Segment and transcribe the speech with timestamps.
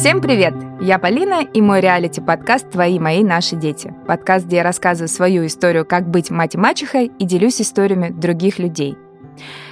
[0.00, 0.54] Всем привет!
[0.80, 3.92] Я Полина и мой реалити-подкаст «Твои, мои, наши дети».
[4.06, 8.58] Подкаст, где я рассказываю свою историю, как быть мать и мачехой, и делюсь историями других
[8.58, 8.96] людей–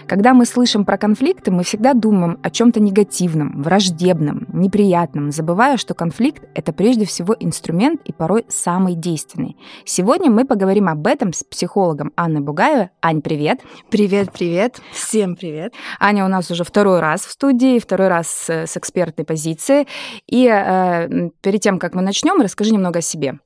[0.08, 5.95] когда мы слышим про конфликты, мы всегда думаем о чем-то негативном, враждебном, неприятном, забывая, что
[5.95, 9.56] конфликт— это прежде всего инструмент и порой самый действенный.
[9.84, 12.88] Сегодня мы поговорим об этом с психологом Анной Бугаевой.
[13.02, 13.60] Ань, привет!
[13.91, 14.80] Привет, привет!
[14.92, 15.74] Всем привет!
[16.00, 19.86] Аня у нас уже второй раз в студии, второй раз с, экспертной позиции.
[20.27, 23.38] И э, перед тем, как мы начнем, расскажи немного о себе.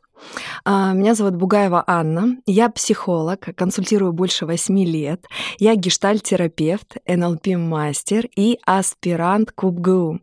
[0.64, 2.36] А, меня зовут Бугаева Анна.
[2.46, 5.24] Я психолог, консультирую больше восьми лет.
[5.58, 10.20] Я гештальтерапевт, НЛП-мастер и аспирант КУБГУ.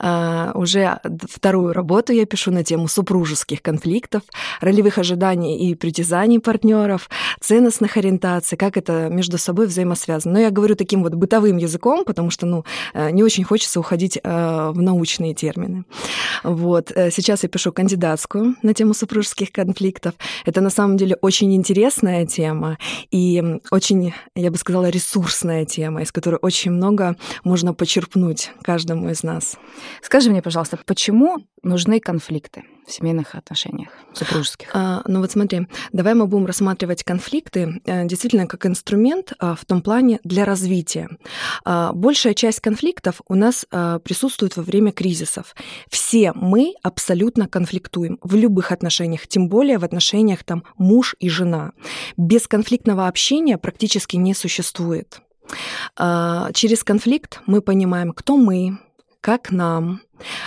[0.00, 4.22] А, уже вторую работу я пишу на тему супружеских конфликтов,
[4.60, 7.08] ролевых ожиданий и притязаний партнеров,
[7.40, 10.34] ценностных ориентаций, как это между собой взаимосвязано.
[10.34, 14.18] Но я говорю таким вот бытовым языком, потому что ну, э, не очень хочется уходить
[14.22, 15.84] э, в научные термины.
[16.42, 16.92] Вот.
[16.94, 20.14] Э, сейчас я пишу кандидатскую на тему супружеских политических конфликтов.
[20.44, 22.78] Это на самом деле очень интересная тема
[23.10, 29.22] и очень, я бы сказала, ресурсная тема, из которой очень много можно почерпнуть каждому из
[29.22, 29.56] нас.
[30.02, 34.70] Скажи мне, пожалуйста, почему нужны конфликты в семейных отношениях, супружеских?
[34.72, 39.64] А, ну вот смотри, давай мы будем рассматривать конфликты э, действительно как инструмент а, в
[39.64, 41.08] том плане для развития.
[41.64, 45.54] А, большая часть конфликтов у нас а, присутствует во время кризисов.
[45.90, 51.72] Все мы абсолютно конфликтуем в любых отношениях, тем более в отношениях там муж и жена.
[52.16, 55.20] Без конфликтного общения практически не существует.
[55.96, 58.78] Через конфликт мы понимаем, кто мы,
[59.20, 60.00] как нам,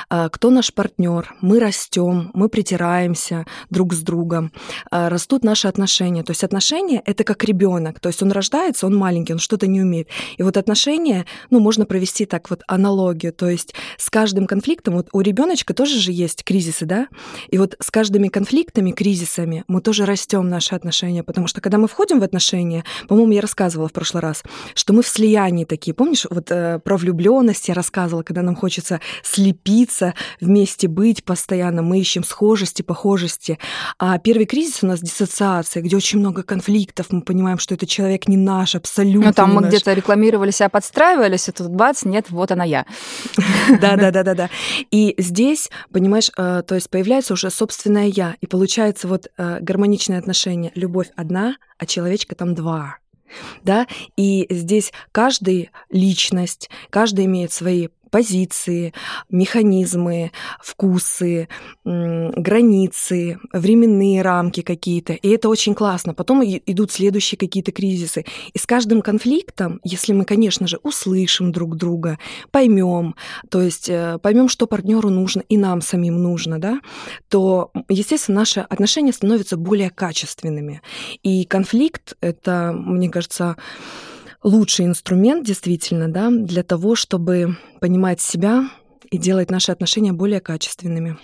[0.10, 4.52] кто наш партнер, мы растем, мы притираемся друг с другом,
[4.90, 6.24] а, растут наши отношения.
[6.24, 9.82] То есть отношения это как ребенок, то есть он рождается, он маленький, он что-то не
[9.82, 10.08] умеет.
[10.38, 15.10] И вот отношения, ну, можно провести так вот аналогию, то есть с каждым конфликтом, вот
[15.14, 17.08] у ребеночка тоже же есть кризисы, да,
[17.50, 21.88] и вот с каждыми конфликтами, кризисами мы тоже растем наши отношения, потому что когда мы
[21.88, 24.44] входим в отношения, по-моему, я рассказывала в прошлый раз,
[24.76, 29.00] что мы в слиянии такие, помнишь, вот э, про влюбленность я рассказывала, когда нам хочется
[29.24, 33.58] слепить крепиться, вместе быть постоянно, мы ищем схожести, похожести.
[33.98, 38.28] А первый кризис у нас диссоциация, где очень много конфликтов, мы понимаем, что этот человек
[38.28, 42.52] не наш, абсолютно Ну там мы где-то рекламировали себя, подстраивались, и тут бац, нет, вот
[42.52, 42.86] она я.
[43.82, 44.50] Да-да-да-да-да.
[44.92, 50.20] И здесь, понимаешь, э, то есть появляется уже собственное я, и получается вот э, гармоничное
[50.20, 52.98] отношение, любовь одна, а человечка там два
[53.64, 58.94] да, и здесь каждый личность, каждый имеет свои позиции,
[59.30, 61.48] механизмы, вкусы,
[61.84, 65.14] границы, временные рамки какие-то.
[65.14, 66.14] И это очень классно.
[66.14, 68.26] Потом идут следующие какие-то кризисы.
[68.54, 72.20] И с каждым конфликтом, если мы, конечно же, услышим друг друга,
[72.52, 73.16] поймем,
[73.50, 76.82] то есть э, поймем, что партнеру нужно и нам самим нужно, да,
[77.30, 80.82] то, естественно, наши отношения становятся более качественными.
[81.24, 83.56] И конфликт— это, мне кажется,
[84.44, 88.70] лучший инструмент действительно да, для того, чтобы понимать себя
[89.10, 91.18] и делать наши отношения более качественными.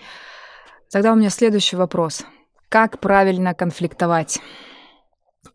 [0.91, 2.23] Тогда у меня следующий вопрос.
[2.69, 4.39] Как правильно конфликтовать?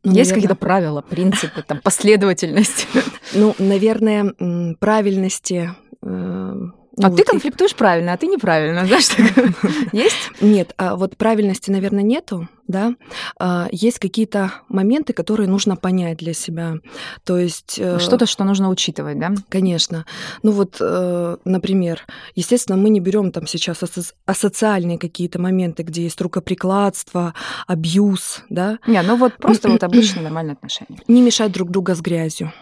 [0.02, 2.88] Ну, Есть какие-то правила, принципы, там, последовательность?
[3.34, 4.34] Ну, наверное,
[4.80, 5.70] правильности
[6.02, 6.54] э,
[7.00, 7.16] а вот.
[7.16, 9.08] ты конфликтуешь правильно, а ты неправильно, знаешь,
[9.92, 10.30] есть?
[10.40, 12.94] Нет, а вот правильности, наверное, нету, да.
[13.38, 16.76] А, есть какие-то моменты, которые нужно понять для себя.
[17.24, 17.78] То есть...
[17.78, 19.32] Э, Что-то, что нужно учитывать, да?
[19.48, 20.04] Конечно.
[20.42, 22.02] Ну вот, э, например,
[22.34, 23.82] естественно, мы не берем там сейчас
[24.26, 27.34] асоциальные какие-то моменты, где есть рукоприкладство,
[27.66, 28.78] абьюз, да?
[28.86, 31.00] Не, ну вот просто вот обычные нормальные отношения.
[31.08, 32.52] Не мешать друг друга с грязью.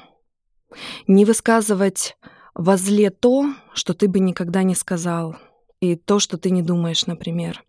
[1.09, 2.17] Не высказывать
[2.55, 5.37] возле то, что ты бы никогда не сказал,
[5.81, 7.65] и то, что ты не думаешь, например.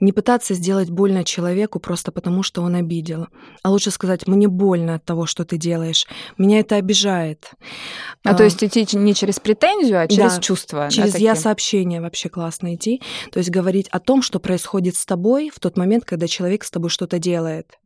[0.00, 3.26] Не пытаться сделать больно человеку просто потому, что он обидел.
[3.62, 6.06] А лучше сказать, мне больно от того, что ты делаешь.
[6.38, 7.50] Меня это обижает.
[8.24, 10.88] А, а то есть идти не через претензию, а через да, чувства.
[10.90, 13.02] Через да, я-сообщение вообще классно идти.
[13.30, 16.70] То есть говорить о том, что происходит с тобой в тот момент, когда человек с
[16.70, 17.78] тобой что-то делает.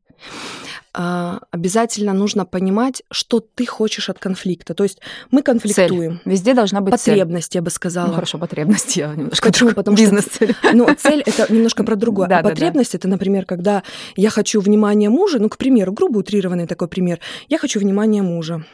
[0.98, 4.72] А, обязательно нужно понимать, что ты хочешь от конфликта.
[4.72, 4.98] То есть
[5.30, 6.20] мы конфликтуем.
[6.24, 6.32] Цель.
[6.32, 7.58] Везде должна быть потребность, цель.
[7.58, 8.06] я бы сказала.
[8.08, 9.72] Ну хорошо, потребность я немножко Почему?
[9.72, 10.54] Потому бизнес-цель.
[10.54, 12.28] Что, ну, цель это немножко про другое.
[12.28, 12.98] Да, а да, потребность да.
[12.98, 13.82] это, например, когда
[14.16, 17.20] я хочу внимания мужа, ну, к примеру, грубо утрированный такой пример.
[17.48, 18.64] Я хочу внимания мужа.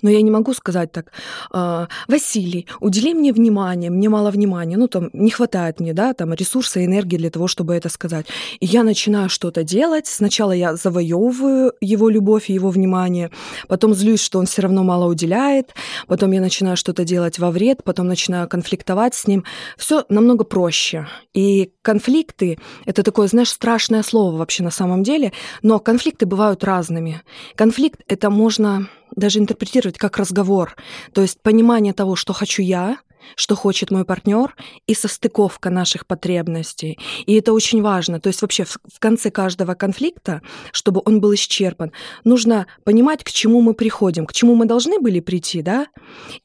[0.00, 1.12] Но я не могу сказать так,
[1.50, 6.32] «А, Василий, удели мне внимание, мне мало внимания, ну там не хватает мне, да, там
[6.32, 8.26] ресурса энергии для того, чтобы это сказать.
[8.60, 13.30] И я начинаю что-то делать, сначала я завоевываю его любовь и его внимание,
[13.68, 15.74] потом злюсь, что он все равно мало уделяет,
[16.06, 19.44] потом я начинаю что-то делать во вред, потом начинаю конфликтовать с ним.
[19.76, 21.06] Все намного проще.
[21.34, 27.22] И конфликты— это такое, знаешь, страшное слово вообще на самом деле, но конфликты бывают разными.
[27.56, 30.76] Конфликт— это можно даже интерпретировать как разговор.
[31.12, 32.98] То есть понимание того, что хочу я,
[33.36, 34.54] что хочет мой партнер,
[34.86, 36.98] и состыковка наших потребностей.
[37.26, 38.20] И это очень важно.
[38.20, 40.42] То есть вообще в конце каждого конфликта,
[40.72, 41.92] чтобы он был исчерпан,
[42.24, 45.86] нужно понимать, к чему мы приходим, к чему мы должны были прийти, да,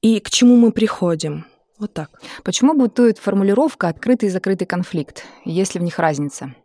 [0.01, 1.45] и к чему мы приходим.
[1.79, 2.09] Вот так.
[2.43, 6.55] Почему бытует формулировка «открытый и закрытый конфликт», если в них разница?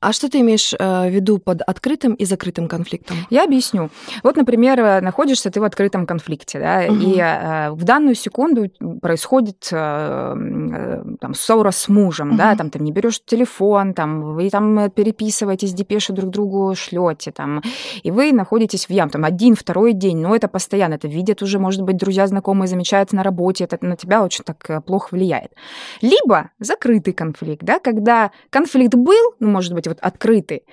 [0.00, 3.16] А что ты имеешь э, в виду под открытым и закрытым конфликтом?
[3.30, 3.90] Я объясню.
[4.22, 7.00] Вот, например, э, находишься ты в открытом конфликте, да, угу.
[7.00, 8.70] и э, в данную секунду
[9.00, 12.36] происходит э, э, там ссора с мужем, угу.
[12.36, 17.62] да, там ты не берешь телефон, там вы там переписываетесь, депеши друг другу шлете, там,
[18.02, 21.58] и вы находитесь в ям, там один, второй день, но это постоянно, это видят уже,
[21.58, 25.52] может быть, друзья, знакомые, замечают на работе, это на тебя очень так плохо влияет.
[26.02, 30.64] Либо закрытый конфликт, да, когда конфликт был, ну, может быть, вот открытый.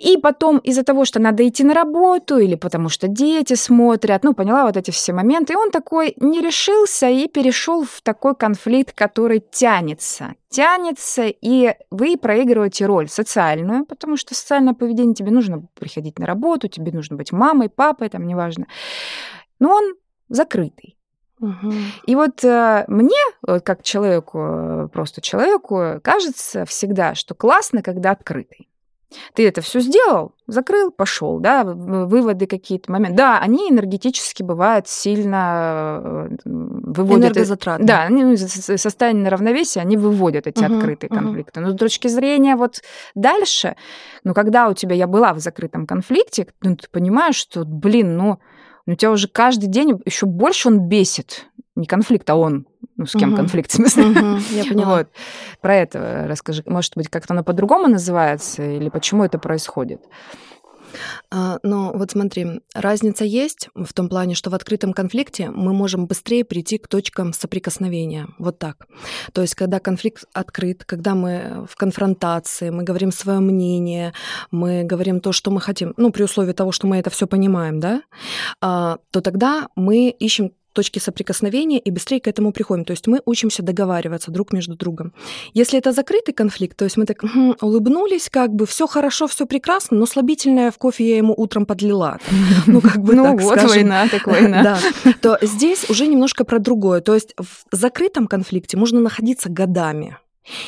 [0.00, 4.32] И потом из-за того, что надо идти на работу, или потому что дети смотрят, ну,
[4.32, 8.94] поняла вот эти все моменты, и он такой не решился и перешел в такой конфликт,
[8.94, 10.34] который тянется.
[10.48, 16.68] Тянется, и вы проигрываете роль социальную, потому что социальное поведение тебе нужно приходить на работу,
[16.68, 18.68] тебе нужно быть мамой, папой, там, неважно.
[19.58, 19.94] Но он
[20.30, 20.96] закрытый.
[21.40, 21.72] Угу.
[22.06, 28.68] И вот э, мне, как человеку, э, просто человеку, кажется всегда, что классно, когда открытый.
[29.34, 33.16] Ты это все сделал, закрыл, пошел, да, выводы какие-то моменты.
[33.16, 37.32] Да, они энергетически бывают сильно э, выводят...
[37.32, 37.86] Энергозатратные.
[37.86, 41.18] Да, они, ну, состояние равновесия, они выводят эти угу, открытые угу.
[41.18, 41.60] конфликты.
[41.60, 42.82] Но с точки зрения вот
[43.14, 43.76] дальше,
[44.22, 48.38] ну, когда у тебя, я была в закрытом конфликте, ну, ты понимаешь, что, блин, ну,
[48.86, 51.46] но тебя уже каждый день еще больше он бесит.
[51.76, 52.66] Не конфликт, а он.
[52.96, 53.36] Ну, с кем угу.
[53.36, 54.06] конфликт, в смысле.
[54.06, 54.98] Угу, я поняла.
[54.98, 55.08] Вот.
[55.60, 56.62] Про это расскажи.
[56.66, 58.62] Может быть, как-то оно по-другому называется?
[58.62, 60.02] Или почему это происходит?
[61.30, 66.06] А, но вот смотри, разница есть в том плане, что в открытом конфликте мы можем
[66.06, 68.28] быстрее прийти к точкам соприкосновения.
[68.38, 68.86] Вот так.
[69.32, 74.12] То есть, когда конфликт открыт, когда мы в конфронтации, мы говорим свое мнение,
[74.50, 77.80] мы говорим то, что мы хотим, ну, при условии того, что мы это все понимаем,
[77.80, 78.02] да,
[78.60, 82.84] а, то тогда мы ищем точки соприкосновения и быстрее к этому приходим.
[82.84, 85.12] То есть мы учимся договариваться друг между другом.
[85.54, 89.46] Если это закрытый конфликт, то есть мы так хм, улыбнулись, как бы все хорошо, все
[89.46, 92.18] прекрасно, но слабительное в кофе я ему утром подлила.
[92.66, 93.68] Ну, как бы ну, так вот скажем.
[93.68, 94.60] война, так война.
[94.70, 94.78] Да.
[95.20, 97.00] То здесь уже немножко про другое.
[97.00, 100.18] То есть в закрытом конфликте можно находиться годами.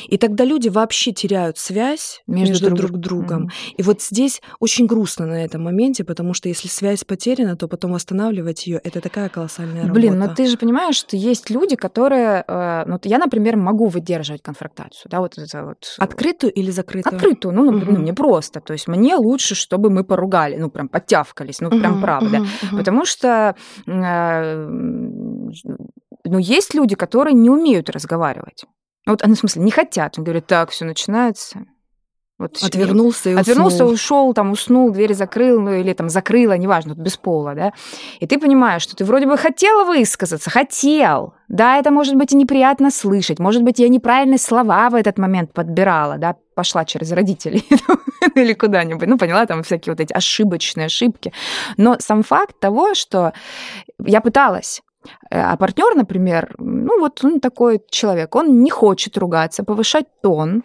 [0.07, 3.45] И тогда люди вообще теряют связь между, между друг, друг другом.
[3.45, 3.75] Mm-hmm.
[3.77, 7.93] И вот здесь очень грустно на этом моменте, потому что если связь потеряна, то потом
[7.93, 9.93] восстанавливать ее это такая колоссальная работа.
[9.93, 14.41] Блин, но ты же понимаешь, что есть люди, которые, э, ну я, например, могу выдерживать
[14.41, 15.95] конфронтацию, да, вот это вот.
[15.97, 17.15] Открытую или закрытую?
[17.15, 17.99] Открытую, ну, например, mm-hmm.
[17.99, 18.61] ну, не просто.
[18.61, 22.01] То есть мне лучше, чтобы мы поругали, ну прям подтявкались, ну прям mm-hmm.
[22.01, 22.77] правда, mm-hmm.
[22.77, 23.55] потому что
[23.87, 24.67] э,
[26.25, 28.65] ну есть люди, которые не умеют разговаривать.
[29.05, 30.17] Вот, ну, в смысле, не хотят.
[30.17, 31.65] Он говорит, так, все начинается.
[32.39, 37.15] Вот отвернулся и Отвернулся, ушел, там уснул, дверь закрыл, ну или там закрыла, неважно, без
[37.15, 37.73] пола, да.
[38.19, 41.35] И ты понимаешь, что ты вроде бы хотел высказаться, хотел.
[41.47, 45.53] Да, это может быть и неприятно слышать, может быть, я неправильные слова в этот момент
[45.53, 47.65] подбирала, да, пошла через родителей
[48.35, 51.31] или куда-нибудь, ну, поняла, там всякие вот эти ошибочные ошибки.
[51.77, 53.31] Но сам факт того, что
[54.03, 54.81] я пыталась,
[55.29, 60.63] а партнер, например, ну вот он такой человек, он не хочет ругаться, повышать тон,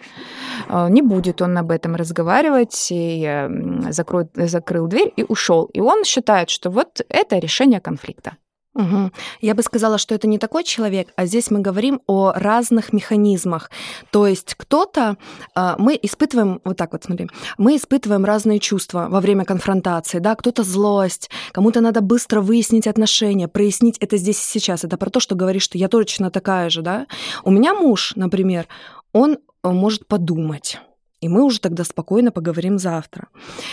[0.69, 3.49] э, не будет он об этом разговаривать, и
[3.91, 5.71] закроет, закрыл дверь и ушел.
[5.77, 8.37] И он считает, что вот это решение конфликта.
[8.75, 9.11] Угу.
[9.41, 13.71] Я бы сказала, что это не такой человек, а здесь мы говорим о разных механизмах.
[14.11, 15.17] То есть кто-то,
[15.55, 20.35] а, мы испытываем, вот так вот смотри, мы испытываем разные чувства во время конфронтации, да,
[20.37, 24.85] кто-то злость, кому-то надо быстро выяснить отношения, прояснить это здесь и сейчас.
[24.85, 27.07] Это про то, что говоришь, что я точно такая же, да.
[27.43, 28.69] У меня муж, например,
[29.13, 30.79] он э, может подумать
[31.21, 33.29] И мы уже тогда спокойно поговорим завтра.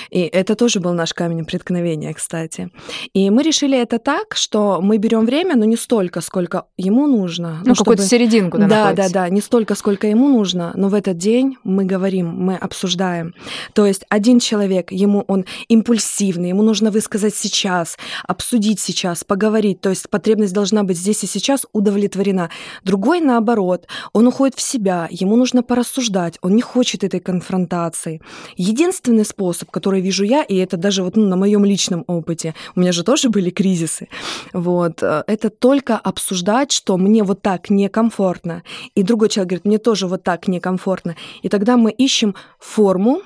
[0.10, 2.72] И это тоже был наш камень преткновения, кстати.
[3.14, 7.62] И мы решили это так, что мы берем время, но не столько, сколько ему нужно.
[7.64, 9.14] Ну, ну какую-то серединку, да, Да, находится.
[9.14, 13.34] да, да, не столько, сколько ему нужно, но в этот день мы говорим, мы обсуждаем.
[13.74, 17.98] То есть один человек, ему он импульсивный, ему нужно высказать сейчас,
[18.28, 19.82] обсудить сейчас, поговорить.
[19.82, 22.50] То есть потребность должна быть здесь и сейчас удовлетворена.
[22.84, 28.22] Другой, наоборот, он уходит в себя, ему нужно порассуждать, он не хочет этой конфронтации.
[28.58, 32.80] Единственный способ, который вижу я, и это даже вот ну, на моем личном опыте, у
[32.80, 34.08] меня же тоже были кризисы,
[34.54, 38.64] вот, э, это только обсуждать, что мне вот так некомфортно,
[38.96, 43.22] и другой человек говорит, мне тоже вот так некомфортно, и тогда мы ищем форму,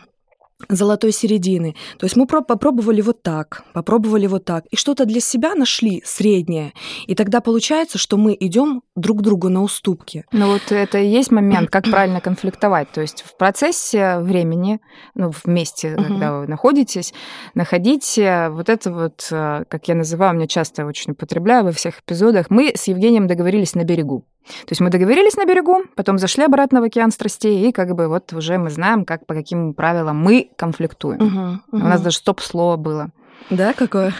[0.67, 1.75] золотой середины.
[1.97, 6.73] То есть мы попробовали вот так, попробовали вот так, и что-то для себя нашли среднее.
[7.07, 10.25] И тогда получается, что мы идем друг другу на уступки.
[10.31, 12.91] Ну вот это и есть момент, как правильно конфликтовать.
[12.91, 14.79] То есть в процессе времени,
[15.15, 17.13] ну, вместе, когда вы находитесь,
[17.53, 22.49] находите вот это вот, э, как я называю, мне часто очень употребляю во всех эпизодах,
[22.49, 24.25] мы с Евгением договорились на берегу.
[24.49, 28.07] То есть мы договорились на берегу, потом зашли обратно в океан страстей, и как бы
[28.07, 31.21] вот уже мы знаем, как по каким правилам мы конфликтуем.
[31.21, 31.85] Угу, угу.
[31.85, 33.09] У нас даже стоп-слово было.
[33.49, 34.13] Да, какое?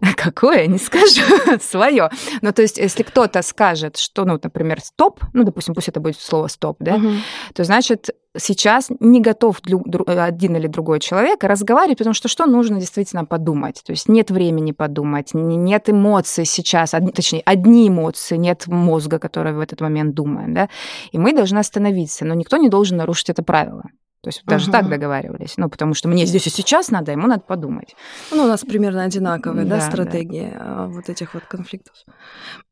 [0.16, 1.22] Какое, не скажу,
[1.60, 2.10] свое.
[2.42, 6.18] Ну, то есть, если кто-то скажет, что, ну, например, стоп, ну, допустим, пусть это будет
[6.18, 7.08] слово стоп, да, угу.
[7.54, 9.60] то значит, сейчас не готов
[10.06, 13.82] один или другой человек разговаривать, потому что что нужно действительно подумать.
[13.84, 19.60] То есть нет времени подумать, нет эмоций сейчас, точнее, одни эмоции, нет мозга, который в
[19.60, 20.68] этот момент думает, да,
[21.12, 23.84] и мы должны остановиться, но никто не должен нарушить это правило.
[24.24, 24.72] То есть даже uh-huh.
[24.72, 25.54] так договаривались.
[25.58, 27.94] Ну, потому что мне здесь и сейчас надо, ему надо подумать.
[28.30, 30.86] Ну, у нас примерно одинаковые, да, да стратегии да.
[30.86, 31.94] вот этих вот конфликтов.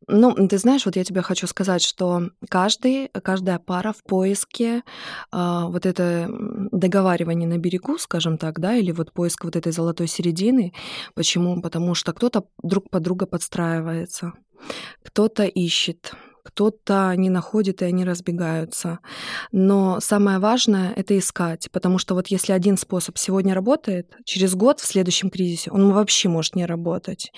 [0.08, 4.82] Ну, ты знаешь, вот я тебе хочу сказать, что каждый, каждая пара в поиске
[5.30, 6.28] а, вот это
[6.72, 10.72] договаривание на берегу, скажем так, да, или вот поиск вот этой золотой середины.
[11.14, 11.60] Почему?
[11.60, 14.32] Потому что кто-то друг под друга подстраивается,
[15.04, 18.98] кто-то ищет, кто-то не находит, и они разбегаются.
[19.52, 24.80] Но самое важное— это искать, потому что вот если один способ сегодня работает, через год
[24.80, 27.32] в следующем кризисе он вообще может не работать.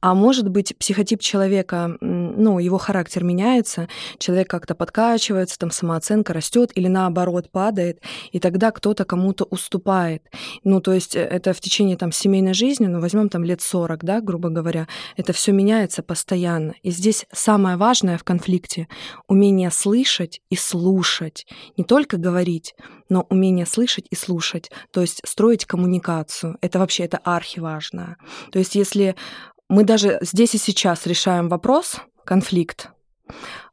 [0.00, 3.88] А может быть, психотип человека, ну, его характер меняется,
[4.18, 10.22] человек как-то подкачивается, там самооценка растет или наоборот падает, и тогда кто-то кому-то уступает.
[10.64, 14.04] Ну, то есть э, это в течение там семейной жизни, ну, возьмем там лет 40,
[14.04, 14.86] да, грубо говоря,
[15.16, 16.74] это все меняется постоянно.
[16.82, 18.88] И здесь самое важное в конфликте конфликте.
[19.28, 21.46] Умение слышать и слушать.
[21.76, 22.74] Не только говорить,
[23.08, 24.70] но умение слышать и слушать.
[24.92, 26.56] То есть строить коммуникацию.
[26.60, 28.16] Это вообще это архиважно.
[28.50, 29.14] То есть если
[29.68, 32.90] мы даже здесь и сейчас решаем вопрос, конфликт,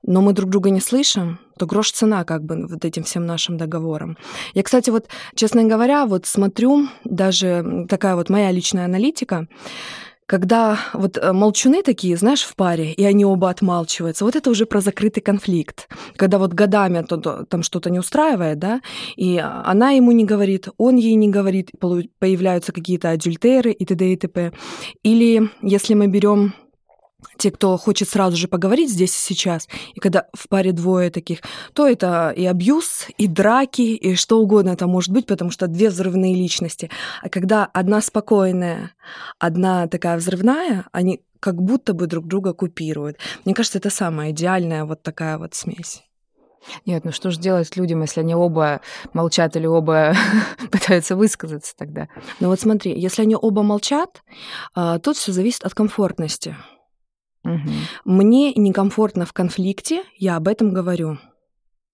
[0.03, 3.57] но мы друг друга не слышим, то грош цена как бы вот этим всем нашим
[3.57, 4.15] договорам.
[4.53, 9.47] Я, кстати, вот, честно говоря, вот смотрю, даже такая вот моя личная аналитика,
[10.27, 14.65] когда вот э, молчуны такие, знаешь, в паре, и они оба отмалчиваются, вот это уже
[14.65, 15.89] про закрытый конфликт.
[16.17, 17.03] Когда вот годами
[17.49, 18.81] там что-то не устраивает, да,
[19.15, 21.71] и она ему не говорит, он ей не говорит,
[22.19, 24.13] появляются какие-то адюльтеры и т.д.
[24.13, 24.51] и т.п.
[25.03, 26.53] Или если мы берем
[27.37, 31.39] те, кто хочет сразу же поговорить здесь и сейчас, и когда в паре двое таких,
[31.73, 35.89] то это и абьюз, и драки, и что угодно это может быть, потому что две
[35.89, 36.89] взрывные личности.
[37.21, 38.91] А когда одна спокойная,
[39.39, 43.17] одна такая взрывная, они как будто бы друг друга купируют.
[43.45, 46.03] Мне кажется, это самая идеальная вот такая вот смесь.
[46.85, 48.81] Нет, ну что же делать людям, если они оба
[49.13, 50.13] молчат или оба
[50.71, 52.07] пытаются высказаться тогда?
[52.39, 54.21] Ну вот смотри, если они оба молчат,
[54.75, 56.55] а, тут все зависит от комфортности.
[57.43, 57.69] Угу.
[58.05, 61.17] Мне некомфортно в конфликте, я об этом говорю.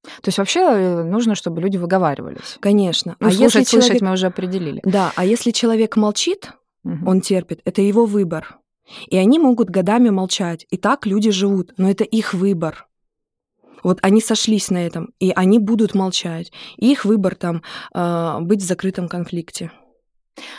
[0.04, 2.58] То есть вообще э, нужно, чтобы люди выговаривались.
[2.60, 3.16] Конечно.
[3.20, 4.02] Ну, а слушать, если слышать человек...
[4.02, 4.82] мы уже определили.
[4.84, 6.52] Да, а если человек молчит,
[6.84, 7.10] угу.
[7.10, 8.60] он терпит, это его выбор.
[9.08, 10.66] И они могут годами молчать.
[10.70, 12.88] И так люди живут, но это их выбор.
[13.82, 16.52] Вот они сошлись на этом, и они будут молчать.
[16.78, 17.62] И их выбор там
[17.94, 19.72] э, быть в закрытом конфликте.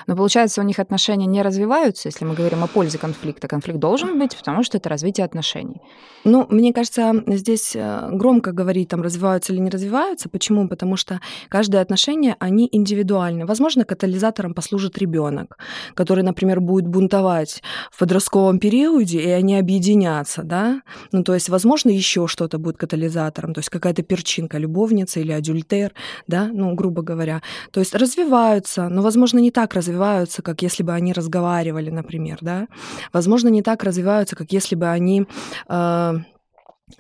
[0.07, 3.49] Но получается, у них отношения не развиваются, если мы говорим о пользе конфликта.
[3.49, 5.81] Конфликт должен быть, потому что это развитие отношений.
[6.25, 10.29] Ну, мне кажется, здесь э, громко говорить, там, развиваются или не развиваются.
[10.29, 10.69] Почему?
[10.69, 13.47] Потому что каждое отношение, они индивидуальны.
[13.47, 15.59] Возможно, катализатором послужит ребенок,
[15.95, 20.83] который, например, будет бунтовать в подростковом периоде, и они объединятся, да?
[21.13, 25.93] Ну, то есть, возможно, еще что-то будет катализатором, то есть какая-то перчинка, любовница или адюльтер,
[26.27, 27.43] да, ну, грубо говоря.
[27.71, 32.69] То есть развиваются, но, возможно, не так развиваются, как если бы они разговаривали, например, да.
[33.13, 35.27] Возможно, не так развиваются, как если бы они
[35.69, 36.13] э,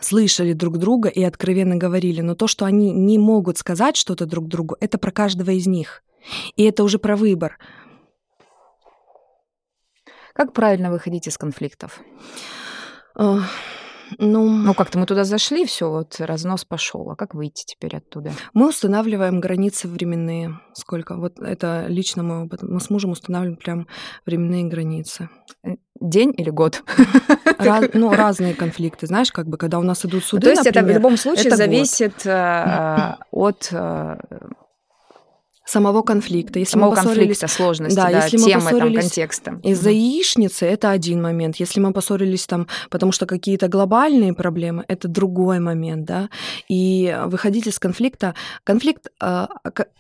[0.01, 4.49] слышали друг друга и откровенно говорили, но то, что они не могут сказать что-то друг
[4.49, 6.03] другу, это про каждого из них.
[6.57, 7.59] И это уже про выбор.
[10.33, 12.01] Как правильно выходить из конфликтов?
[14.19, 17.11] Ну, ну как-то мы туда зашли, все, вот разнос пошел.
[17.11, 18.33] А как выйти теперь оттуда?
[18.53, 20.61] Мы устанавливаем границы временные.
[20.75, 21.17] Сколько?
[21.17, 23.87] Вот это лично мы, мы с мужем устанавливаем прям
[24.27, 25.29] временные границы.
[26.01, 26.83] День или год?
[27.59, 30.85] Раз, ну, разные конфликты, знаешь, как бы, когда у нас идут суды, То есть например,
[30.85, 34.17] это в любом случае зависит э, от э,
[35.65, 36.59] самого конфликта.
[36.59, 39.61] Если самого мы конфликта, сложности, да, да если темы, мы там, контекста.
[39.63, 41.57] Из-за mm яичницы это один момент.
[41.57, 46.29] Если мы поссорились там, потому что какие-то глобальные проблемы, это другой момент, да.
[46.69, 49.47] И выходить из конфликта, конфликт э,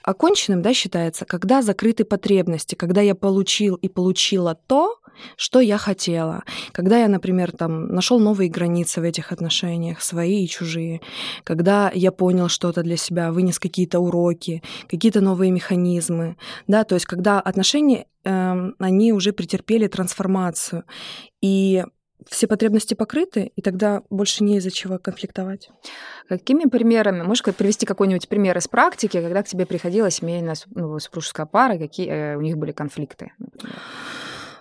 [0.02, 4.98] оконченным, да, считается, когда закрыты потребности, когда я получил и получила то,
[5.36, 6.44] что я хотела.
[6.72, 11.00] Когда я, например, там нашел новые границы в этих отношениях, свои и чужие,
[11.44, 17.06] когда я понял что-то для себя, вынес какие-то уроки, какие-то новые механизмы, да, то есть
[17.06, 20.84] когда отношения, э, они уже претерпели трансформацию,
[21.40, 21.84] и
[22.28, 25.70] все потребности покрыты, и тогда больше не из-за чего конфликтовать.
[26.28, 27.22] Какими примерами?
[27.22, 32.08] Можешь привести какой-нибудь пример из практики, когда к тебе приходила семейная ну, супружеская пара, какие
[32.08, 33.32] э, у них были конфликты?
[33.38, 33.76] Например?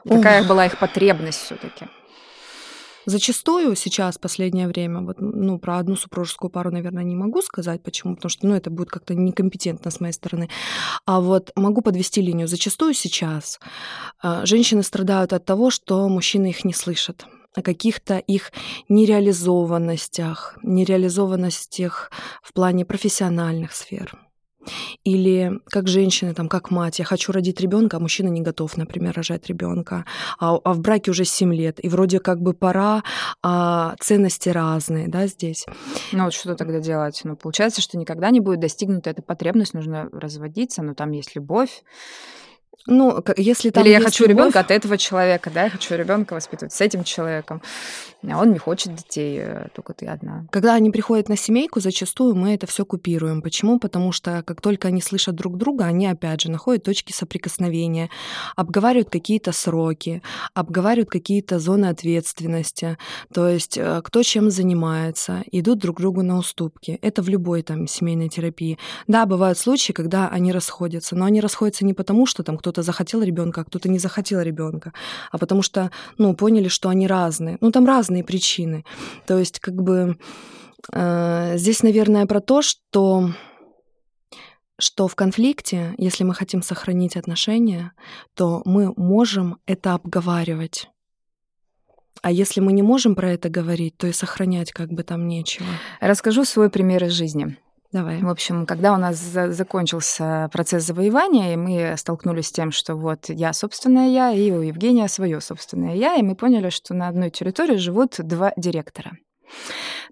[0.08, 0.48] Какая Ох.
[0.48, 1.88] была их потребность все-таки?
[3.06, 7.84] Зачастую сейчас, в последнее время, вот, ну, про одну супружескую пару, наверное, не могу сказать.
[7.84, 8.16] Почему?
[8.16, 10.50] Потому что, ну, это будет как-то некомпетентно с моей стороны.
[11.06, 12.48] А вот могу подвести линию.
[12.48, 13.60] Зачастую сейчас
[14.24, 18.52] э, женщины страдают от того, что мужчины их не слышат о каких-то их
[18.90, 22.10] нереализованностях, нереализованностях
[22.42, 24.18] в плане профессиональных сфер,
[25.04, 29.14] или как женщины, там, как мать, я хочу родить ребенка, а мужчина не готов, например,
[29.16, 30.06] рожать ребенка,
[30.40, 33.04] а, а в браке уже 7 лет, и вроде как бы пора,
[33.42, 35.66] а ценности разные, да, здесь.
[36.12, 37.22] Ну вот что тогда делать?
[37.24, 41.84] Ну, получается, что никогда не будет достигнута эта потребность, нужно разводиться, но там есть любовь,
[42.86, 44.48] ну, если там Или я хочу любовь...
[44.48, 47.62] ребенка от этого человека, да, я хочу ребенка воспитывать с этим человеком,
[48.32, 50.46] а он не хочет детей, э, только ты одна.
[50.52, 53.42] Когда они приходят на семейку, зачастую мы это все купируем.
[53.42, 53.80] Почему?
[53.80, 58.10] Потому что как только они слышат друг друга, они опять же находят точки соприкосновения,
[58.56, 60.22] обговаривают какие-то сроки,
[60.54, 62.98] обговаривают какие-то зоны ответственности,
[63.34, 67.00] то есть э, кто чем занимается, идут друг другу на уступки.
[67.02, 68.78] Это в любой там семейной терапии.
[69.08, 72.82] Да, бывают случаи, когда они расходятся, но они расходятся не потому, что там кто кто-то
[72.82, 74.94] захотел ребенка, а кто-то не захотел ребенка,
[75.32, 77.58] а потому что, ну, поняли, что они разные.
[77.62, 78.86] Ну, там разные причины.
[79.26, 80.18] То есть, как бы
[80.92, 83.30] э, здесь, наверное, про то, что
[84.80, 87.94] что в конфликте, если мы хотим сохранить отношения,
[88.34, 90.90] то мы можем это обговаривать.
[92.22, 95.68] А если мы не можем про это говорить, то и сохранять как бы там нечего.
[96.00, 97.58] Расскажу свой пример из жизни.
[97.94, 98.24] Давай.
[98.24, 102.96] В общем, когда у нас за- закончился процесс завоевания, и мы столкнулись с тем, что
[102.96, 107.08] вот я собственная я, и у Евгения свое собственное я, и мы поняли, что на
[107.08, 109.12] одной территории живут два директора.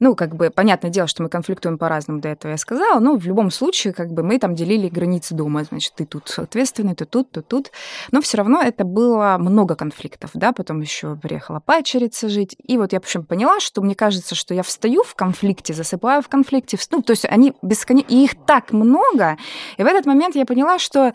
[0.02, 3.26] Ну, как бы, понятное дело, что мы конфликтуем по-разному, до этого я сказала, но в
[3.28, 7.30] любом случае, как бы, мы там делили границы дома, значит, ты тут ответственный, ты тут,
[7.30, 7.72] ты тут.
[8.12, 12.56] Но все равно это было много конфликтов, да, потом еще приехала пачерица жить.
[12.66, 16.24] И вот я, в общем, поняла, что мне кажется, что я встаю в конфликте, засыпаю
[16.24, 19.38] в конфликте, ну, то есть они бесконечно, и их так много.
[19.78, 21.14] И в этот момент я поняла, что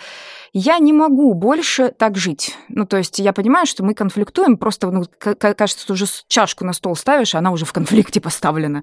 [0.53, 2.57] я не могу больше так жить.
[2.69, 6.73] Ну, то есть я понимаю, что мы конфликтуем, просто, ну, кажется, ты уже чашку на
[6.73, 8.76] стол ставишь, а она уже в конфликте поставлена.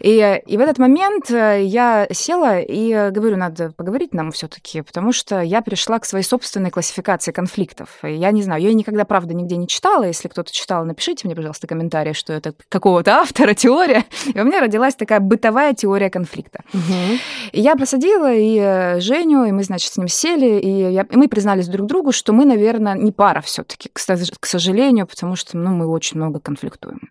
[0.00, 4.82] И, и в этот момент э, я села и говорю, надо поговорить нам все таки
[4.82, 7.98] потому что я пришла к своей собственной классификации конфликтов.
[8.02, 10.04] Я не знаю, я никогда, правда, нигде не читала.
[10.04, 14.04] Если кто-то читал, напишите мне, пожалуйста, комментарий, что это какого-то автора теория.
[14.32, 16.60] И у меня родилась такая бытовая теория конфликта.
[16.72, 17.18] Угу.
[17.52, 21.16] И я посадила и э, Женю, и мы, значит, с ним сели, и я, и
[21.16, 25.70] мы признались друг другу, что мы, наверное, не пара все-таки, к сожалению, потому что ну,
[25.70, 27.10] мы очень много конфликтуем.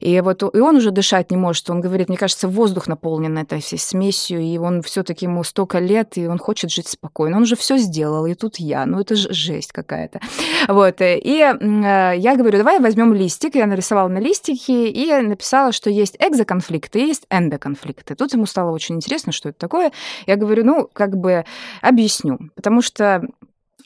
[0.00, 1.68] И вот и он уже дышать не может.
[1.70, 6.18] Он говорит, мне кажется, воздух наполнен этой всей смесью, и он все-таки ему столько лет,
[6.18, 7.36] и он хочет жить спокойно.
[7.36, 8.86] Он уже все сделал, и тут я.
[8.86, 10.20] Ну, это же жесть какая-то.
[10.68, 10.96] Вот.
[11.00, 13.54] И э, я говорю, давай возьмем листик.
[13.54, 18.14] Я нарисовала на листике и написала, что есть экзоконфликты есть эндоконфликты.
[18.14, 19.92] Тут ему стало очень интересно, что это такое.
[20.26, 21.44] Я говорю, ну, как бы
[21.80, 22.38] объясню.
[22.54, 23.22] Потому что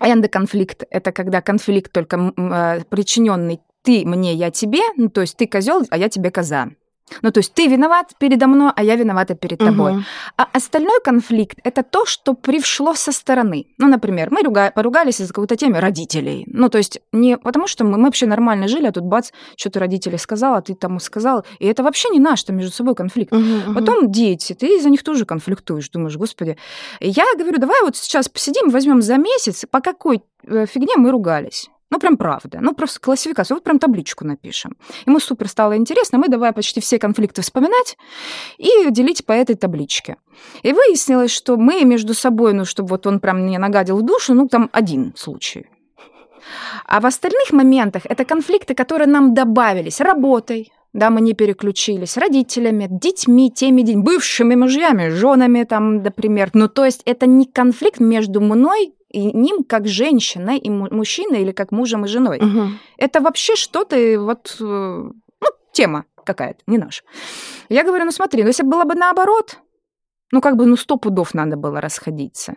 [0.00, 5.46] Эндоконфликт– это когда конфликт только э, причиненный ты мне, я тебе, ну, то есть ты
[5.46, 6.70] козел, а я тебе коза.
[7.22, 9.92] Ну, то есть ты виноват передо мной, а я виновата перед тобой.
[9.92, 10.00] Угу.
[10.38, 13.66] А остальной конфликт– это то, что прившло со стороны.
[13.78, 16.44] Ну, например, мы руга- поругались из-за какой-то темы родителей.
[16.48, 19.70] Ну, то есть не потому, что мы, мы вообще нормально жили, а тут бац, что
[19.70, 21.46] ты родители сказал, а ты тому сказал.
[21.60, 23.32] И это вообще не наш, что между собой конфликт.
[23.32, 23.74] Угу, угу.
[23.74, 25.88] Потом дети, ты из-за них тоже конфликтуешь.
[25.90, 26.56] Думаешь, господи.
[26.98, 31.70] Я говорю, давай вот сейчас посидим, возьмем за месяц, по какой э, фигне мы ругались.
[31.90, 32.58] Ну, прям правда.
[32.60, 33.56] Ну, просто классификацию.
[33.56, 34.76] Вот прям табличку напишем.
[35.06, 36.18] Ему супер стало интересно.
[36.18, 37.96] Мы давай почти все конфликты вспоминать
[38.58, 40.16] и делить по этой табличке.
[40.62, 44.34] И выяснилось, что мы между собой, ну, чтобы вот он прям не нагадил в душу,
[44.34, 45.66] ну, там один случай.
[46.86, 52.88] А в остальных моментах это конфликты, которые нам добавились работой, да, мы не переключились, родителями,
[52.90, 56.50] детьми, теми бывшими мужьями, женами, там, например.
[56.54, 61.52] Ну, то есть это не конфликт между мной и ним как женщиной и мужчиной или
[61.52, 62.38] как мужем и женой.
[62.38, 62.68] Угу.
[62.98, 67.02] Это вообще что-то вот, э, ну, тема какая-то, не наша.
[67.68, 69.58] Я говорю, ну смотри, ну если было бы наоборот,
[70.32, 72.56] ну как бы, ну сто пудов надо было расходиться.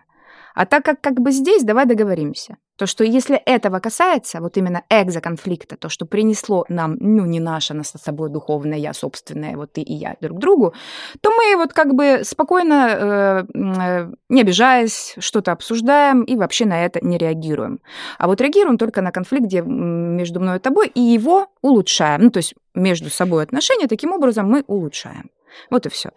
[0.59, 2.57] А так как как бы здесь, давай договоримся.
[2.75, 7.73] То, что если этого касается, вот именно экзоконфликта, то, что принесло нам, ну, не наше,
[7.73, 10.73] нас с собой духовное я, собственное, вот ты и я друг другу,
[11.21, 16.83] то мы вот как бы спокойно, э, э, не обижаясь, что-то обсуждаем и вообще на
[16.83, 17.79] это не реагируем.
[18.17, 22.23] А вот реагируем только на конфликт, где между мной и тобой, и его улучшаем.
[22.23, 25.29] Ну, то есть между собой отношения таким образом мы улучшаем.
[25.69, 26.11] Вот и все.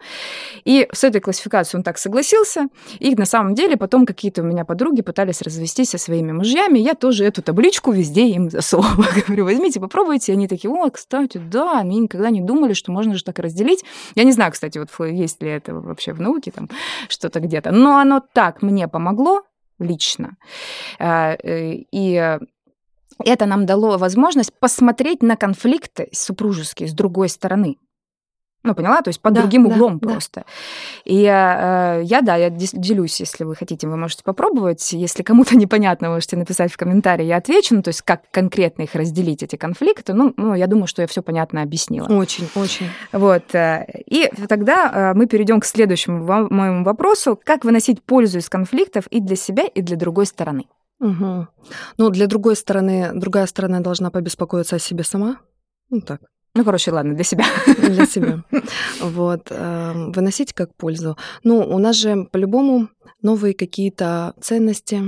[0.63, 2.67] И с этой классификацией он так согласился.
[2.99, 6.79] И на самом деле потом какие-то у меня подруги пытались развестись со своими мужьями.
[6.79, 9.07] Я тоже эту табличку везде им засовывала.
[9.27, 10.31] Говорю, возьмите, попробуйте.
[10.31, 13.83] И они такие, о, кстати, да, они никогда не думали, что можно же так разделить.
[14.15, 16.69] Я не знаю, кстати, вот есть ли это вообще в науке, там
[17.09, 17.71] что-то где-то.
[17.71, 19.43] Но оно так мне помогло
[19.79, 20.37] лично.
[20.99, 22.37] А, э, и
[23.25, 27.77] это нам дало возможность посмотреть на конфликты супружеские с другой стороны.
[28.63, 29.01] Ну, поняла?
[29.01, 30.41] То есть под да, другим углом да, просто.
[30.41, 30.45] Да.
[31.03, 34.93] И э, я, да, я делюсь, если вы хотите, вы можете попробовать.
[34.93, 37.75] Если кому-то непонятно, можете написать в комментарии, я отвечу.
[37.75, 40.13] Ну, то есть как конкретно их разделить, эти конфликты.
[40.13, 42.07] Ну, ну я думаю, что я все понятно объяснила.
[42.07, 42.87] Очень, очень.
[43.11, 43.53] Вот.
[43.53, 47.39] Э, и тогда э, мы перейдем к следующему моему вопросу.
[47.43, 50.67] Как выносить пользу из конфликтов и для себя, и для другой стороны?
[51.01, 51.47] Угу.
[51.97, 55.37] Ну, для другой стороны, другая сторона должна побеспокоиться о себе сама.
[55.89, 56.21] Ну, так.
[56.55, 57.45] Ну, короче, ладно, для себя.
[57.77, 58.43] Для себя.
[59.01, 59.47] Вот.
[59.49, 61.17] Эм, выносить как пользу.
[61.43, 62.89] Ну, у нас же по-любому
[63.23, 65.01] новые какие-то ценности,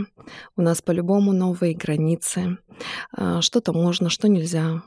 [0.58, 2.58] у нас по-любому новые границы.
[3.16, 4.82] Э, что-то можно, что нельзя.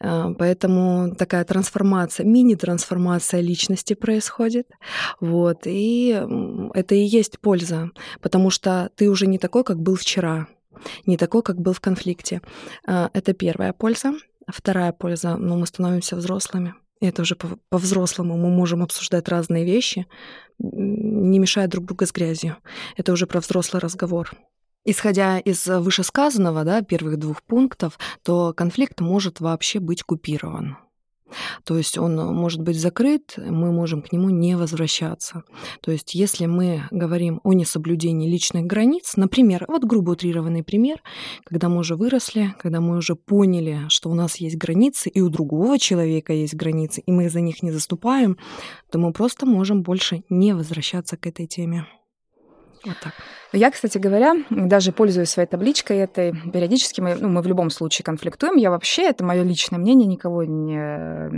[0.00, 4.70] Э, поэтому такая трансформация, мини-трансформация личности происходит.
[5.20, 5.66] Вот.
[5.66, 6.18] И
[6.74, 7.90] это и есть польза,
[8.22, 10.46] потому что ты уже не такой, как был вчера,
[11.06, 12.40] не такой, как был в конфликте.
[12.86, 14.14] Э, это первая польза.
[14.48, 16.74] Вторая польза, ну, мы становимся взрослыми.
[17.00, 17.36] И это уже
[17.68, 18.36] по-взрослому.
[18.36, 20.06] Мы можем обсуждать разные вещи,
[20.58, 22.56] не мешая друг друга с грязью.
[22.96, 24.30] Это уже про взрослый разговор.
[24.86, 30.76] Исходя из вышесказанного, да, первых двух пунктов, то конфликт может вообще быть купирован.
[31.64, 35.44] То есть он э, может быть закрыт, мы можем к нему не возвращаться.
[35.80, 41.02] То есть если мы говорим о несоблюдении личных границ, например, вот грубо утрированный пример,
[41.44, 45.28] когда мы уже выросли, когда мы уже поняли, что у нас есть границы, и у
[45.28, 48.38] другого человека есть границы, и мы за них не заступаем,
[48.90, 51.86] то мы просто можем больше не возвращаться к этой теме.
[52.84, 53.12] Вот так.
[53.52, 58.04] Я, кстати говоря, даже пользуюсь своей табличкой этой, периодически мы, ну, мы в любом случае
[58.04, 58.56] конфликтуем.
[58.56, 61.30] Я вообще, это мое личное мнение, никого не,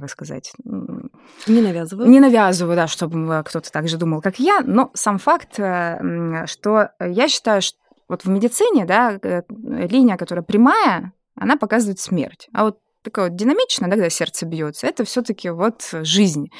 [0.00, 0.52] как сказать...
[0.64, 2.08] Не навязываю.
[2.08, 4.60] Не навязываю, да, чтобы кто-то так же думал, как я.
[4.64, 10.44] Но сам факт, э, что я считаю, что вот в медицине, да, э, линия, которая
[10.44, 12.48] прямая, она показывает смерть.
[12.52, 16.50] А вот такое вот динамичное, да, когда сердце бьется, это все-таки вот жизнь.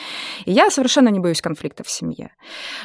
[0.44, 2.30] И я совершенно не боюсь конфликтов в семье.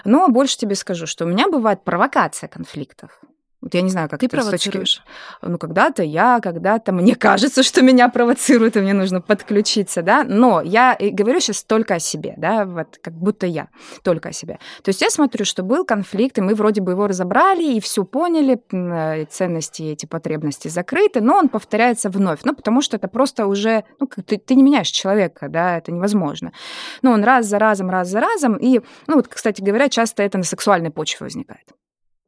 [0.05, 3.21] Но больше тебе скажу, что у меня бывает провокация конфликтов.
[3.61, 4.81] Вот я не знаю, как ты это с точки...
[5.41, 10.61] Ну, когда-то я, когда-то мне кажется, что меня провоцируют, и мне нужно подключиться, да, но
[10.61, 13.67] я говорю сейчас только о себе, да, вот как будто я
[14.03, 14.59] только о себе.
[14.81, 18.05] То есть я смотрю, что был конфликт, и мы вроде бы его разобрали, и все
[18.05, 23.45] поняли, э, ценности эти потребности закрыты, но он повторяется вновь, ну, потому что это просто
[23.45, 26.53] уже, ну, ты, ты не меняешь человека, да, это невозможно.
[27.01, 30.37] Ну, он раз за разом, раз за разом, и, ну, вот, кстати говоря, часто это
[30.37, 31.73] на сексуальной почве возникает.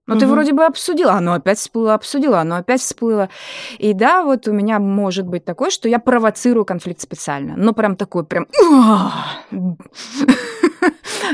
[0.07, 0.21] Но угу.
[0.21, 3.29] ты вроде бы обсудила, оно опять всплыло, обсудила, оно опять всплыло.
[3.77, 7.55] И да, вот у меня может быть такое, что я провоцирую конфликт специально.
[7.55, 8.47] Но прям такой, прям...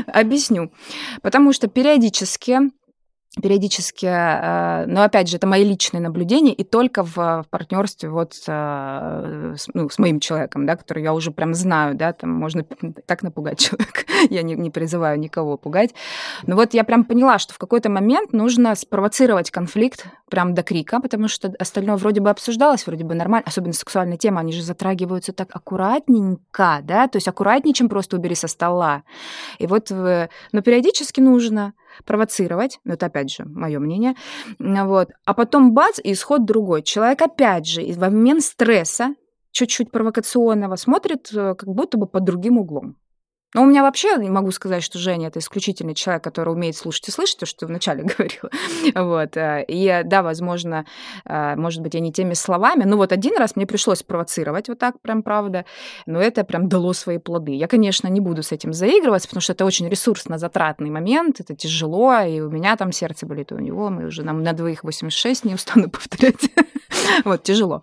[0.06, 0.70] Объясню.
[1.22, 2.70] Потому что периодически
[3.42, 8.34] периодически, э, но опять же, это мои личные наблюдения, и только в, в партнерстве вот
[8.46, 12.64] э, с, ну, с моим человеком, да, который я уже прям знаю, да, там можно
[13.06, 15.94] так напугать человека, я не, не призываю никого пугать.
[16.46, 21.00] Но вот я прям поняла, что в какой-то момент нужно спровоцировать конфликт прям до крика,
[21.00, 25.32] потому что остальное вроде бы обсуждалось, вроде бы нормально, особенно сексуальная тема, они же затрагиваются
[25.32, 29.02] так аккуратненько, да, то есть аккуратнее, чем просто убери со стола.
[29.58, 31.72] И вот, но периодически нужно
[32.04, 34.14] провоцировать, ну, это опять же мое мнение,
[34.58, 36.82] вот, а потом бац, и исход другой.
[36.82, 39.14] Человек опять же в момент стресса,
[39.50, 42.96] чуть-чуть провокационного, смотрит э, как будто бы под другим углом.
[43.54, 47.08] Но у меня вообще не могу сказать, что Женя это исключительный человек, который умеет слушать
[47.08, 48.50] и слышать, то, что ты вначале говорила.
[48.94, 49.36] вот.
[49.36, 50.84] Э, и да, возможно,
[51.24, 54.78] э, может быть, я не теми словами, но вот один раз мне пришлось провоцировать вот
[54.78, 55.64] так, прям правда,
[56.04, 57.52] но это прям дало свои плоды.
[57.52, 62.20] Я, конечно, не буду с этим заигрываться, потому что это очень ресурсно-затратный момент, это тяжело,
[62.20, 65.44] и у меня там сердце болит, и у него, мы уже нам на двоих 86,
[65.44, 66.50] не устану повторять.
[67.24, 67.82] вот, тяжело.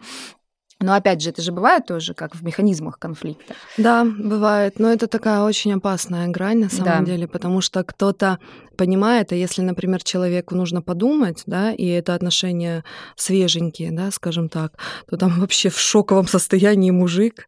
[0.82, 3.56] Но опять же, это же бывает тоже, как в механизмах конфликта.
[3.78, 4.78] Да, бывает.
[4.78, 7.12] Но это такая очень опасная грань на самом да.
[7.12, 8.40] деле, потому что кто-то
[8.76, 12.84] понимает, а если, например, человеку нужно подумать, да, и это отношения
[13.16, 14.74] свеженькие, да, скажем так,
[15.10, 17.48] то там вообще в шоковом состоянии мужик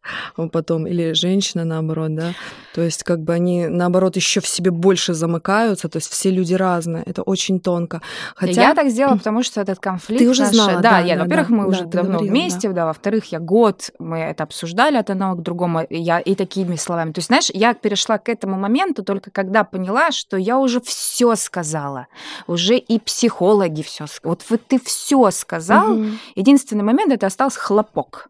[0.52, 2.32] потом или женщина наоборот, да,
[2.74, 6.54] то есть как бы они наоборот еще в себе больше замыкаются, то есть все люди
[6.54, 8.02] разные, это очень тонко.
[8.34, 10.22] Хотя я так сделала, потому что этот конфликт.
[10.22, 10.54] Ты уже наш...
[10.54, 12.86] знала, да, да, я, да, во-первых, да, мы да, уже давно говорила, вместе, да, да
[12.86, 17.18] во-вторых, я год мы это обсуждали от одного к другому, я и такими словами, то
[17.18, 22.06] есть знаешь, я перешла к этому моменту только когда поняла, что я уже все сказала.
[22.46, 24.28] Уже и психологи все сказали.
[24.30, 25.92] Вот, вот ты все сказал.
[25.92, 26.06] Угу.
[26.36, 28.28] Единственный момент это остался хлопок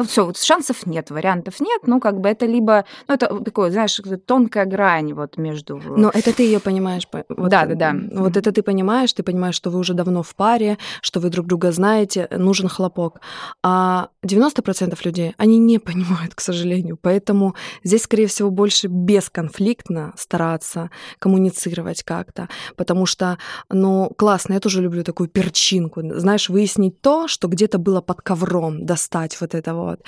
[0.00, 3.70] ну все, вот шансов нет, вариантов нет, ну как бы это либо, ну это такое,
[3.70, 5.76] знаешь, тонкая грань вот между.
[5.76, 7.94] Но это ты ее понимаешь, вот, да, да, да.
[8.12, 11.46] Вот это ты понимаешь, ты понимаешь, что вы уже давно в паре, что вы друг
[11.46, 13.20] друга знаете, нужен хлопок.
[13.62, 20.90] А 90% людей, они не понимают, к сожалению, поэтому здесь, скорее всего, больше бесконфликтно стараться
[21.18, 23.36] коммуницировать как-то, потому что,
[23.68, 28.86] ну классно, я тоже люблю такую перчинку, знаешь, выяснить то, что где-то было под ковром,
[28.86, 30.04] достать вот этого вот.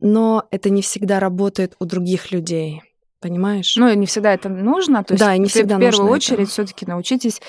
[0.00, 2.82] Но это не всегда работает у других людей
[3.24, 3.74] понимаешь?
[3.76, 5.02] Ну, не всегда это нужно.
[5.02, 7.40] То да, есть, не всегда в первую очередь все-таки научитесь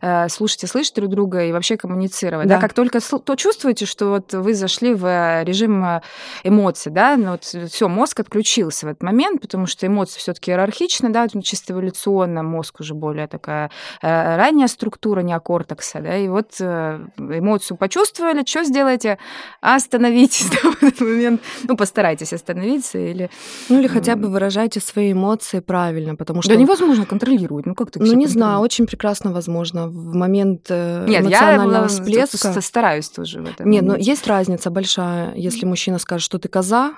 [0.00, 2.46] э, слушать и слышать друг друга и вообще коммуницировать.
[2.46, 2.54] Да.
[2.54, 2.60] да?
[2.60, 6.02] Как только то чувствуете, что вот вы зашли в э, режим э,
[6.44, 11.10] эмоций, да, ну, вот все, мозг отключился в этот момент, потому что эмоции все-таки иерархичны,
[11.10, 17.00] да, чисто эволюционно мозг уже более такая э, ранняя структура неокортекса, да, и вот э,
[17.18, 19.18] эмоцию почувствовали, что сделаете?
[19.60, 23.30] Остановитесь да, в этот момент, ну, постарайтесь остановиться или...
[23.68, 26.52] Ну, или хотя бы выражайте свои эмоции эмоции правильно, потому что...
[26.52, 29.88] Да невозможно контролировать, ну как ты Ну не знаю, очень прекрасно возможно.
[29.88, 32.60] В момент э, Нет, эмоционального я всплеска...
[32.60, 33.70] стараюсь тоже в этом.
[33.70, 36.94] Нет, но есть разница большая, если мужчина скажет, что ты коза,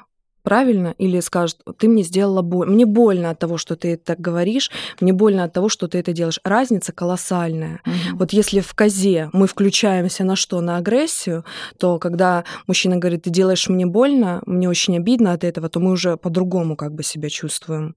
[0.47, 2.69] правильно, или скажет, ты мне сделала боль.
[2.69, 6.13] Мне больно от того, что ты так говоришь, мне больно от того, что ты это
[6.13, 6.39] делаешь.
[6.45, 7.81] Разница колоссальная.
[7.85, 8.19] Угу.
[8.19, 10.61] Вот если в козе мы включаемся на что?
[10.61, 11.45] На агрессию,
[11.79, 15.91] то когда мужчина говорит, ты делаешь мне больно, мне очень обидно от этого, то мы
[15.91, 17.97] уже по-другому как бы себя чувствуем.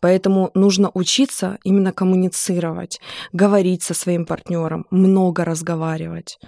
[0.00, 3.00] Поэтому нужно учиться именно коммуницировать,
[3.32, 6.38] говорить со своим партнером, много разговаривать.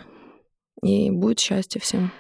[0.83, 2.11] И будет счастье всем.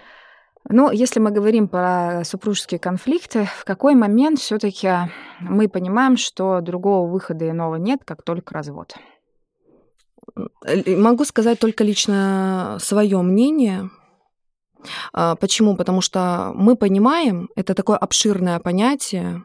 [0.69, 7.11] Ну, если мы говорим про супружеские конфликты, в какой момент все-таки мы понимаем, что другого
[7.11, 8.95] выхода иного нет, как только развод?
[10.87, 13.91] Могу сказать только лично свое мнение.
[15.13, 15.77] А, почему?
[15.77, 19.45] Потому что мы понимаем, это такое обширное понятие,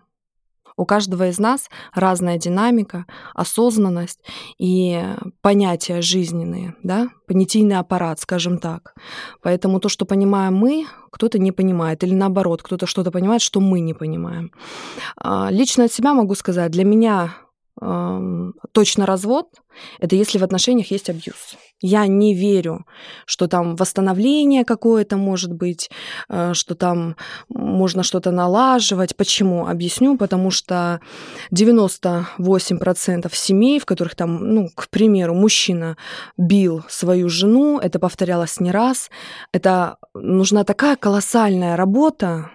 [0.78, 4.20] у каждого из нас разная динамика, осознанность
[4.58, 5.02] и
[5.42, 8.94] понятия жизненные, да, понятийный аппарат, скажем так.
[9.42, 13.80] Поэтому то, что понимаем мы, кто-то не понимает, или наоборот, кто-то что-то понимает, что мы
[13.80, 14.52] не понимаем.
[15.18, 17.36] А, лично от себя могу сказать, для меня
[17.78, 19.50] точно развод,
[20.00, 21.58] это если в отношениях есть абьюз.
[21.82, 22.86] Я не верю,
[23.26, 25.90] что там восстановление какое-то может быть,
[26.30, 27.18] э, что там
[27.50, 29.16] можно что-то налаживать.
[29.18, 29.68] Почему?
[29.68, 31.02] Объясню, потому что
[31.52, 35.98] 98% семей, в которых там, ну, к примеру, мужчина
[36.38, 39.10] бил свою жену, это повторялось не раз,
[39.52, 42.52] это нужна такая колоссальная работа,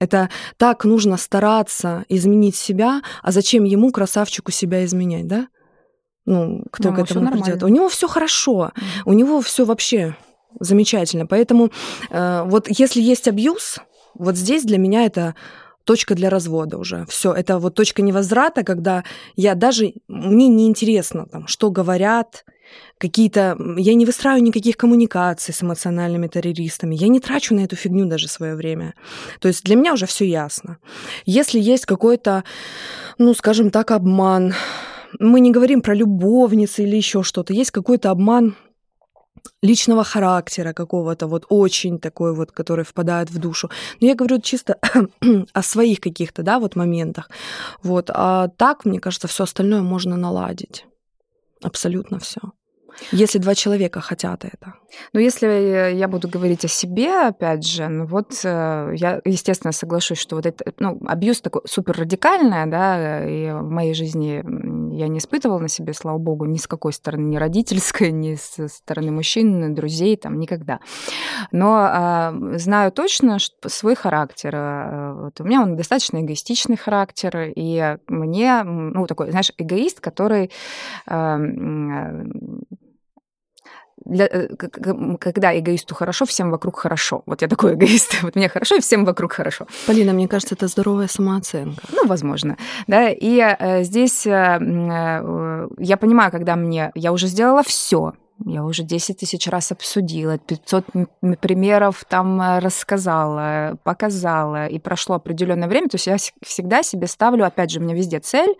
[0.00, 5.48] это так нужно стараться изменить себя, а зачем ему, красавчику, себя изменять, да?
[6.26, 7.62] Ну, кто ну, к этому придет?
[7.62, 10.16] У него все хорошо, mm у него все вообще
[10.58, 11.26] замечательно.
[11.26, 11.70] Поэтому
[12.10, 13.78] э, вот если есть абьюз,
[14.14, 15.34] вот здесь для меня это
[15.84, 17.04] точка для развода уже.
[17.08, 19.04] Все, это вот точка невозврата, когда
[19.36, 22.44] я даже мне не интересно там, что говорят,
[22.98, 23.56] какие-то...
[23.76, 26.94] Я не выстраиваю никаких коммуникаций с эмоциональными террористами.
[26.94, 28.94] Я не трачу на эту фигню даже свое время.
[29.40, 30.78] То есть для меня уже все ясно.
[31.26, 32.44] Если есть какой-то,
[33.18, 34.54] ну, скажем так, обман,
[35.18, 38.54] мы не говорим про любовницы или еще что-то, есть какой-то обман
[39.62, 43.70] личного характера какого-то, вот очень такой вот, который впадает в душу.
[44.00, 44.78] Но я говорю чисто
[45.52, 47.30] о своих каких-то, да, вот моментах.
[47.82, 48.10] Вот.
[48.12, 50.86] А так, мне кажется, все остальное можно наладить.
[51.62, 52.40] Абсолютно все.
[53.12, 54.74] Если два человека хотят это.
[55.12, 60.18] Ну, если я буду говорить о себе, опять же, ну вот э, я, естественно, соглашусь,
[60.18, 64.42] что вот это, ну, абьюз такой супер радикальное, да, и в моей жизни
[64.96, 68.68] я не испытывала на себе, слава богу, ни с какой стороны, ни родительской, ни со
[68.68, 70.80] стороны мужчин, друзей, там, никогда.
[71.52, 74.54] Но а, знаю точно что свой характер.
[74.54, 80.50] Э, вот у меня он достаточно эгоистичный характер, и мне, ну, такой, знаешь, эгоист, который
[81.06, 81.38] а,
[84.04, 84.48] для, э,
[85.18, 87.22] когда эгоисту хорошо, всем вокруг хорошо.
[87.26, 88.22] Вот я такой эгоист.
[88.22, 89.66] Вот мне хорошо, и всем вокруг хорошо.
[89.86, 91.82] Полина, мне кажется, это здоровая самооценка.
[91.92, 92.56] Ну, возможно.
[92.86, 96.92] Да, и э, здесь э, э, я понимаю, когда мне...
[96.94, 98.12] Я уже сделала все
[98.46, 100.86] я уже 10 тысяч раз обсудила, 500
[101.40, 105.88] примеров там э, рассказала, показала, и прошло определенное время.
[105.88, 108.54] То есть я всегда себе ставлю, опять же, у меня везде цель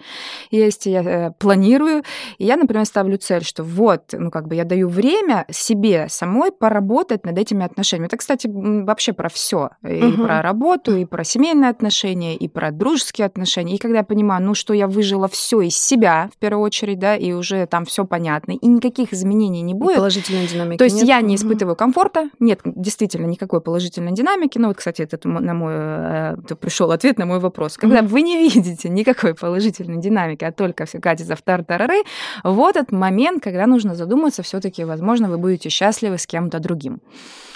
[0.50, 2.02] есть, я э, планирую,
[2.38, 6.52] и я, например, ставлю цель, что вот, ну, как бы я даю время себе самой
[6.52, 8.06] поработать над этими отношениями.
[8.06, 9.70] Это, кстати, вообще про все.
[9.82, 10.24] И угу.
[10.24, 13.76] про работу, и про семейные отношения, и про дружеские отношения.
[13.76, 17.16] И когда я понимаю, ну, что я выжила все из себя, в первую очередь, да,
[17.16, 19.96] и уже там все понятно, и никаких изменений не будет.
[19.96, 21.06] Положительной динамики То есть нет.
[21.06, 24.58] я не испытываю комфорта, нет действительно никакой положительной динамики.
[24.58, 27.76] Ну вот, кстати, это на мой э, пришел ответ на мой вопрос.
[27.76, 32.02] Когда вы не видите никакой положительной динамики, а только все катится в тартарары,
[32.44, 37.00] вот этот момент, когда нужно задуматься, все-таки, возможно, вы будете счастливы с кем-то другим.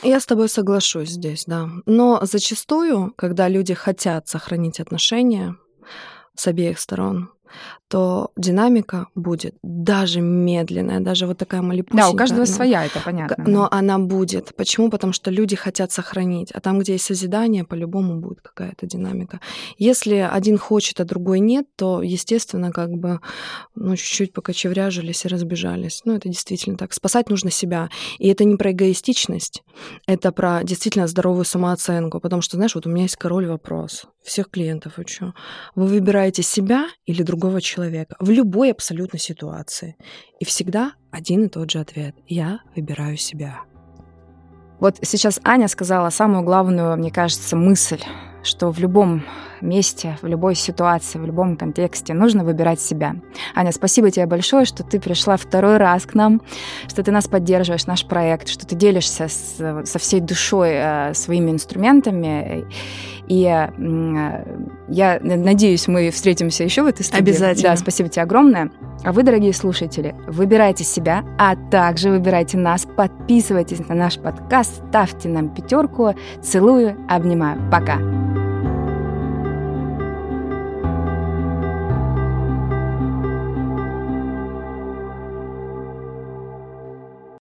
[0.03, 1.69] Я с тобой соглашусь здесь, да.
[1.87, 5.57] Но зачастую, когда люди хотят сохранить отношения
[6.35, 7.31] с обеих сторон,
[7.89, 12.11] то динамика будет даже медленная, даже вот такая малипусенькая.
[12.11, 13.45] Да, у каждого но, своя, это понятно.
[13.47, 13.79] Но да.
[13.79, 14.55] она будет.
[14.57, 14.91] Почему?
[14.91, 16.51] Потому что люди хотят сохранить.
[16.53, 19.41] А там, где есть созидание, по-любому будет какая-то динамика.
[19.79, 23.21] Если один хочет, а другой нет, то, естественно, как бы
[23.75, 26.03] ну, чуть-чуть покочевряжились и разбежались.
[26.05, 26.93] Ну, это действительно так.
[26.93, 27.91] Спасать нужно себя.
[28.19, 29.63] И это не про эгоистичность,
[30.07, 32.19] это про действительно здоровую самооценку.
[32.21, 35.35] Потому что, знаешь, вот у меня есть король вопрос всех клиентов учу.
[35.75, 39.97] Вы выбираете себя или другого человека в любой абсолютно ситуации.
[40.41, 42.15] И всегда один и тот же ответ.
[42.27, 43.61] Я выбираю себя.
[44.81, 48.01] Вот сейчас Аня сказала самую главную, мне кажется, мысль,
[48.43, 49.23] что в любом
[49.61, 53.17] месте, в любой ситуации, в любом контексте нужно выбирать себя.
[53.55, 56.43] Аня, спасибо тебе большое, что ты пришла второй раз к нам,
[56.87, 61.51] что ты нас поддерживаешь, наш проект, что ты делишься с, со всей душой э, своими
[61.51, 62.67] инструментами.
[63.29, 64.45] И э,
[64.89, 67.23] я надеюсь, мы встретимся еще в этой студии.
[67.23, 67.71] Обязательно.
[67.71, 68.71] Да, спасибо тебе огромное.
[69.03, 75.29] А вы, дорогие слушатели, выбирайте себя, а также выбирайте нас, подписывайтесь на наш подкаст, ставьте
[75.29, 76.15] нам пятерку.
[76.43, 77.61] Целую, обнимаю.
[77.71, 78.44] Пока.